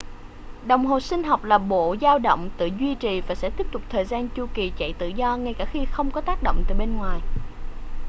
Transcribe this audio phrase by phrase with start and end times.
[0.65, 3.81] đồng hồ sinh học là bộ dao động tự duy trì và sẽ tiếp tục
[3.89, 6.75] thời gian chu kỳ chạy tự do ngay cả khi không có tác động từ
[6.75, 7.19] bên ngoài